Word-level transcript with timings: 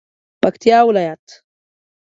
پکتیا 0.41 0.79
ولایت 0.87 1.25